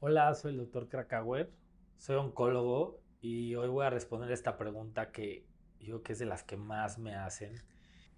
Hola, 0.00 0.34
soy 0.34 0.52
el 0.52 0.58
doctor 0.58 0.88
Krakauer, 0.88 1.52
soy 1.96 2.16
oncólogo 2.16 3.00
y 3.20 3.54
hoy 3.56 3.68
voy 3.68 3.84
a 3.84 3.90
responder 3.90 4.30
esta 4.30 4.56
pregunta 4.56 5.10
que 5.10 5.44
yo 5.80 5.86
creo 5.86 6.02
que 6.02 6.12
es 6.12 6.18
de 6.18 6.26
las 6.26 6.44
que 6.44 6.56
más 6.56 6.98
me 6.98 7.14
hacen, 7.14 7.56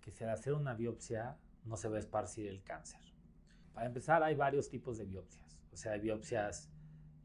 que 0.00 0.10
si 0.10 0.24
al 0.24 0.30
hacer 0.30 0.54
una 0.54 0.74
biopsia 0.74 1.38
no 1.64 1.76
se 1.76 1.88
va 1.88 1.96
a 1.96 2.00
esparcir 2.00 2.46
el 2.48 2.62
cáncer. 2.62 3.00
Para 3.72 3.86
empezar, 3.86 4.22
hay 4.22 4.34
varios 4.34 4.68
tipos 4.68 4.98
de 4.98 5.04
biopsias, 5.04 5.58
o 5.72 5.76
sea, 5.76 5.92
hay 5.92 6.00
biopsias 6.00 6.70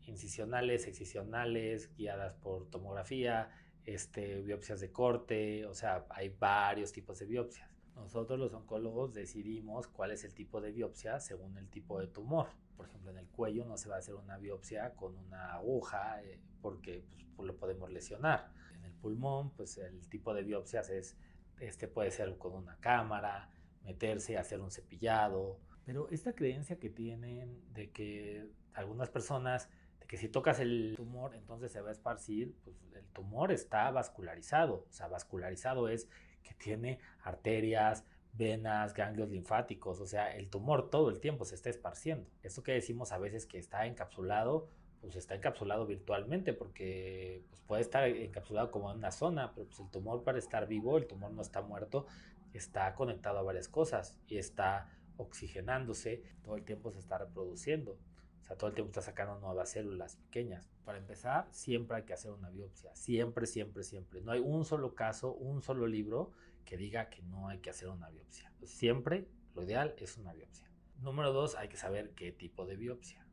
incisionales, 0.05 0.87
excisionales, 0.87 1.93
guiadas 1.95 2.35
por 2.35 2.69
tomografía, 2.69 3.49
este, 3.85 4.41
biopsias 4.41 4.79
de 4.79 4.91
corte, 4.91 5.65
o 5.65 5.73
sea, 5.73 6.05
hay 6.09 6.29
varios 6.29 6.91
tipos 6.91 7.19
de 7.19 7.25
biopsias. 7.25 7.69
Nosotros 7.95 8.39
los 8.39 8.53
oncólogos 8.53 9.13
decidimos 9.13 9.87
cuál 9.87 10.11
es 10.11 10.23
el 10.23 10.33
tipo 10.33 10.61
de 10.61 10.71
biopsia 10.71 11.19
según 11.19 11.57
el 11.57 11.69
tipo 11.69 11.99
de 11.99 12.07
tumor. 12.07 12.47
Por 12.75 12.87
ejemplo, 12.87 13.11
en 13.11 13.17
el 13.17 13.27
cuello 13.27 13.65
no 13.65 13.77
se 13.77 13.87
va 13.87 13.95
a 13.95 13.99
hacer 13.99 14.15
una 14.15 14.37
biopsia 14.37 14.95
con 14.95 15.15
una 15.17 15.53
aguja 15.53 16.21
eh, 16.23 16.39
porque 16.61 17.03
pues, 17.35 17.47
lo 17.47 17.55
podemos 17.55 17.91
lesionar. 17.91 18.51
En 18.75 18.83
el 18.85 18.93
pulmón, 18.93 19.51
pues 19.51 19.77
el 19.77 20.07
tipo 20.09 20.33
de 20.33 20.43
biopsias 20.43 20.89
es, 20.89 21.17
este 21.59 21.87
puede 21.87 22.11
ser 22.11 22.37
con 22.37 22.53
una 22.53 22.77
cámara, 22.77 23.49
meterse, 23.83 24.37
hacer 24.37 24.59
un 24.59 24.71
cepillado. 24.71 25.59
Pero 25.85 26.09
esta 26.09 26.33
creencia 26.33 26.79
que 26.79 26.89
tienen 26.89 27.61
de 27.73 27.91
que 27.91 28.49
algunas 28.73 29.09
personas 29.09 29.69
de 29.99 30.07
que 30.07 30.17
si 30.17 30.29
tocas 30.29 30.59
el 30.59 30.93
tumor 30.95 31.35
entonces 31.35 31.71
se 31.71 31.81
va 31.81 31.89
a 31.89 31.91
esparcir, 31.91 32.55
pues 32.63 32.75
el 32.95 33.05
tumor 33.09 33.51
está 33.51 33.91
vascularizado, 33.91 34.85
o 34.89 34.91
sea, 34.91 35.07
vascularizado 35.07 35.89
es 35.89 36.07
que 36.43 36.53
tiene 36.53 36.99
arterias, 37.23 38.05
venas, 38.33 38.93
ganglios 38.93 39.29
linfáticos, 39.29 39.99
o 39.99 40.07
sea, 40.07 40.35
el 40.35 40.49
tumor 40.49 40.89
todo 40.89 41.09
el 41.09 41.19
tiempo 41.19 41.45
se 41.45 41.55
está 41.55 41.69
esparciendo. 41.69 42.27
Esto 42.41 42.63
que 42.63 42.73
decimos 42.73 43.11
a 43.11 43.19
veces 43.19 43.45
que 43.45 43.59
está 43.59 43.85
encapsulado, 43.85 44.69
pues 45.01 45.15
está 45.15 45.35
encapsulado 45.35 45.85
virtualmente 45.85 46.53
porque 46.53 47.43
pues 47.49 47.61
puede 47.61 47.81
estar 47.81 48.07
encapsulado 48.07 48.71
como 48.71 48.89
en 48.91 48.97
una 48.97 49.11
zona, 49.11 49.53
pero 49.53 49.67
pues 49.67 49.79
el 49.79 49.89
tumor 49.89 50.23
para 50.23 50.39
estar 50.39 50.67
vivo, 50.67 50.97
el 50.97 51.07
tumor 51.07 51.31
no 51.31 51.41
está 51.41 51.61
muerto, 51.61 52.07
está 52.53 52.95
conectado 52.95 53.37
a 53.37 53.43
varias 53.43 53.67
cosas 53.67 54.17
y 54.27 54.37
está 54.37 54.89
oxigenándose, 55.17 56.23
todo 56.41 56.55
el 56.55 56.63
tiempo 56.63 56.91
se 56.91 56.99
está 56.99 57.17
reproduciendo. 57.17 57.97
O 58.43 58.45
sea, 58.45 58.57
todo 58.57 58.67
el 58.69 58.75
tiempo 58.75 58.89
está 58.89 59.01
sacando 59.01 59.39
nuevas 59.39 59.69
células 59.69 60.17
pequeñas. 60.17 60.69
Para 60.83 60.97
empezar, 60.97 61.47
siempre 61.51 61.95
hay 61.95 62.03
que 62.03 62.11
hacer 62.11 62.31
una 62.31 62.49
biopsia. 62.49 62.93
Siempre, 62.93 63.45
siempre, 63.45 63.83
siempre. 63.83 64.19
No 64.19 64.33
hay 64.33 64.41
un 64.41 64.65
solo 64.65 64.95
caso, 64.95 65.33
un 65.33 65.61
solo 65.61 65.87
libro 65.87 66.31
que 66.65 66.75
diga 66.75 67.09
que 67.09 67.21
no 67.21 67.47
hay 67.47 67.59
que 67.59 67.69
hacer 67.69 67.87
una 67.87 68.09
biopsia. 68.09 68.51
Siempre 68.63 69.29
lo 69.55 69.63
ideal 69.63 69.95
es 69.97 70.17
una 70.17 70.33
biopsia. 70.33 70.69
Número 70.99 71.31
dos, 71.31 71.55
hay 71.55 71.69
que 71.69 71.77
saber 71.77 72.11
qué 72.15 72.33
tipo 72.33 72.65
de 72.65 72.75
biopsia 72.75 73.25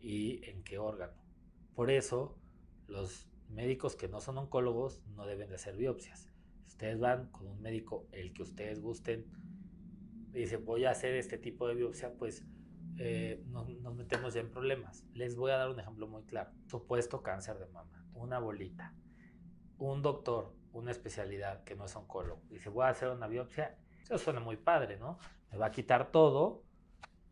y 0.00 0.44
en 0.44 0.62
qué 0.64 0.78
órgano. 0.78 1.22
Por 1.74 1.90
eso, 1.90 2.36
los 2.88 3.26
médicos 3.48 3.96
que 3.96 4.08
no 4.08 4.20
son 4.20 4.36
oncólogos 4.36 5.00
no 5.16 5.24
deben 5.24 5.48
de 5.48 5.54
hacer 5.54 5.76
biopsias. 5.78 6.28
Si 6.66 6.68
ustedes 6.68 6.98
van 6.98 7.30
con 7.30 7.46
un 7.46 7.62
médico, 7.62 8.06
el 8.12 8.34
que 8.34 8.42
ustedes 8.42 8.80
gusten, 8.80 9.24
y 10.34 10.40
dicen 10.40 10.66
voy 10.66 10.84
a 10.84 10.90
hacer 10.90 11.14
este 11.14 11.38
tipo 11.38 11.66
de 11.66 11.74
biopsia, 11.74 12.12
pues 12.18 12.44
eh, 12.98 13.44
nos, 13.46 13.68
metemos 13.94 14.34
ya 14.34 14.40
en 14.40 14.50
problemas. 14.50 15.06
Les 15.14 15.36
voy 15.36 15.52
a 15.52 15.56
dar 15.56 15.70
un 15.70 15.78
ejemplo 15.78 16.08
muy 16.08 16.24
claro. 16.24 16.50
Supuesto 16.66 17.22
cáncer 17.22 17.58
de 17.58 17.66
mama, 17.66 18.04
una 18.14 18.38
bolita. 18.38 18.94
Un 19.78 20.02
doctor, 20.02 20.52
una 20.72 20.90
especialidad 20.90 21.62
que 21.62 21.76
no 21.76 21.84
es 21.84 21.94
oncólogo, 21.94 22.42
dice, 22.50 22.68
voy 22.68 22.84
a 22.84 22.88
hacer 22.88 23.10
una 23.10 23.28
biopsia. 23.28 23.78
Eso 24.02 24.18
suena 24.18 24.40
muy 24.40 24.56
padre, 24.56 24.96
¿no? 24.98 25.18
Me 25.52 25.58
va 25.58 25.66
a 25.66 25.70
quitar 25.70 26.10
todo 26.10 26.64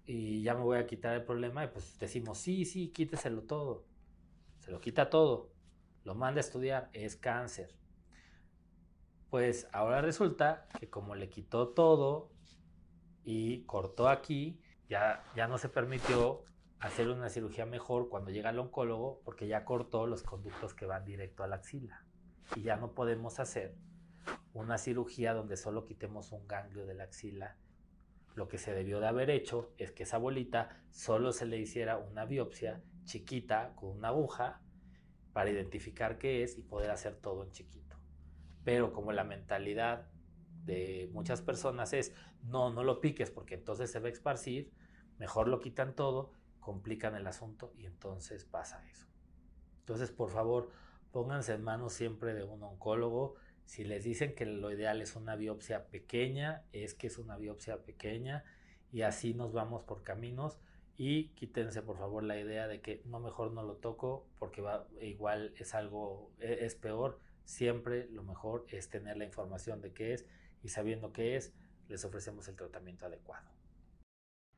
y 0.05 0.43
ya 0.43 0.55
me 0.55 0.63
voy 0.63 0.79
a 0.79 0.87
quitar 0.87 1.15
el 1.15 1.25
problema 1.25 1.65
y 1.65 1.69
pues 1.69 1.99
decimos, 1.99 2.39
sí, 2.39 2.65
sí, 2.65 2.89
quíteselo 2.93 3.43
todo. 3.43 3.85
Se 4.61 4.71
lo 4.71 4.81
quita 4.81 5.11
todo. 5.11 5.51
Lo 6.05 6.15
manda 6.15 6.39
a 6.39 6.41
estudiar, 6.41 6.89
es 6.93 7.17
cáncer. 7.17 7.75
Pues 9.31 9.69
ahora 9.73 10.01
resulta 10.01 10.69
que 10.79 10.89
como 10.89 11.17
le 11.17 11.29
quitó 11.29 11.71
todo 11.71 12.31
y 13.25 13.65
cortó 13.65 14.09
aquí, 14.09 14.61
ya, 14.89 15.25
ya 15.35 15.49
no 15.49 15.59
se 15.59 15.69
permitió 15.69 16.45
hacer 16.79 17.09
una 17.09 17.29
cirugía 17.29 17.67
mejor 17.67 18.09
cuando 18.09 18.31
llega 18.31 18.51
el 18.51 18.59
oncólogo 18.59 19.21
porque 19.25 19.49
ya 19.49 19.65
cortó 19.65 20.07
los 20.07 20.23
conductos 20.23 20.75
que 20.75 20.87
van 20.87 21.05
directo 21.05 21.43
a 21.43 21.49
la 21.49 21.57
axila. 21.57 22.05
Y 22.55 22.63
ya 22.63 22.77
no 22.77 22.93
podemos 22.93 23.41
hacer 23.41 23.75
una 24.53 24.79
cirugía 24.79 25.35
donde 25.35 25.57
solo 25.57 25.85
quitemos 25.85 26.33
un 26.33 26.47
ganglio 26.47 26.87
de 26.87 26.95
la 26.95 27.05
axila. 27.05 27.57
Lo 28.35 28.49
que 28.49 28.59
se 28.59 28.73
debió 28.73 29.01
de 29.01 29.09
haber 29.09 29.31
hecho 29.31 29.73
es 29.79 29.93
que 29.93 30.05
esa 30.05 30.19
bolita 30.19 30.83
solo 30.91 31.33
se 31.33 31.47
le 31.47 31.59
hiciera 31.59 31.99
una 31.99 32.25
biopsia 32.25 32.83
chiquita 33.05 33.73
con 33.77 33.91
una 33.91 34.09
aguja 34.09 34.61
para 35.33 35.51
identificar 35.51 36.19
qué 36.19 36.43
es 36.43 36.59
y 36.59 36.63
poder 36.63 36.91
hacer 36.91 37.17
todo 37.17 37.45
en 37.45 37.51
chiquito. 37.53 37.97
Pero 38.65 38.93
como 38.93 39.13
la 39.13 39.25
mentalidad 39.25 40.09
de 40.67 41.09
muchas 41.13 41.41
personas 41.41 41.93
es, 41.93 42.13
no, 42.43 42.71
no 42.71 42.85
lo 42.85 43.01
piques 43.01 43.31
porque 43.31 43.55
entonces 43.55 43.91
se 43.91 44.01
va 44.01 44.09
a 44.09 44.11
esparcir, 44.11 44.73
mejor 45.19 45.49
lo 45.49 45.61
quitan 45.61 45.95
todo, 45.95 46.33
complican 46.61 47.15
el 47.15 47.27
asunto 47.27 47.73
y 47.79 47.87
entonces 47.87 48.45
pasa 48.45 48.85
eso. 48.91 49.07
Entonces, 49.81 50.11
por 50.11 50.31
favor, 50.31 50.71
pónganse 51.13 51.55
en 51.55 51.63
manos 51.63 51.93
siempre 51.93 52.35
de 52.35 52.43
un 52.43 52.63
oncólogo. 52.63 53.37
Si 53.65 53.85
les 53.85 54.05
dicen 54.05 54.35
que 54.35 54.47
lo 54.47 54.73
ideal 54.73 55.01
es 55.01 55.17
una 55.17 55.37
biopsia 55.37 55.87
pequeña, 55.87 56.65
es 56.73 56.95
que 56.95 57.07
es 57.07 57.19
una 57.19 57.37
biopsia 57.37 57.83
pequeña 57.85 58.45
y 58.93 59.03
así 59.03 59.33
nos 59.33 59.53
vamos 59.53 59.83
por 59.85 60.03
caminos 60.03 60.59
y 60.97 61.29
quítense 61.31 61.83
por 61.83 61.99
favor 61.99 62.23
la 62.23 62.39
idea 62.41 62.67
de 62.67 62.81
que 62.81 63.03
no 63.05 63.21
mejor 63.21 63.53
no 63.53 63.63
lo 63.63 63.75
toco 63.75 64.27
porque 64.39 64.63
va, 64.63 64.87
igual 65.03 65.53
es 65.59 65.75
algo 65.75 66.33
e, 66.41 66.65
es 66.65 66.75
peor 66.75 67.21
siempre 67.45 68.09
lo 68.09 68.23
mejor 68.23 68.65
es 68.69 68.89
tener 68.89 69.17
la 69.17 69.25
información 69.25 69.83
de 69.83 69.93
qué 69.93 70.15
es 70.15 70.27
y 70.67 70.69
sabiendo 70.69 71.13
qué 71.13 71.37
es, 71.37 71.55
les 71.89 72.05
ofrecemos 72.05 72.49
el 72.49 72.57
tratamiento 72.57 73.07
adecuado. 73.07 73.49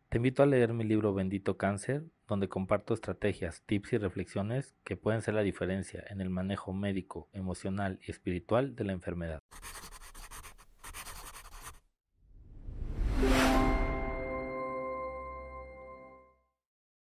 Te 0.09 0.17
invito 0.17 0.43
a 0.43 0.47
leer 0.47 0.73
mi 0.73 0.85
libro 0.85 1.13
Bendito 1.13 1.59
Cáncer, 1.59 2.03
donde 2.27 2.49
comparto 2.49 2.95
estrategias, 2.95 3.61
tips 3.67 3.93
y 3.93 3.99
reflexiones 3.99 4.75
que 4.85 4.97
pueden 4.97 5.21
ser 5.21 5.35
la 5.35 5.43
diferencia 5.43 6.03
en 6.09 6.23
el 6.23 6.31
manejo 6.31 6.73
médico, 6.73 7.29
emocional 7.35 8.01
y 8.07 8.11
espiritual 8.11 8.75
de 8.75 8.85
la 8.85 8.93
enfermedad. 8.93 9.41